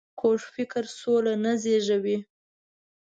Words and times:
کوږ 0.19 0.39
فکر 0.53 0.83
سوله 0.99 1.33
نه 1.43 1.51
زېږوي 1.63 2.17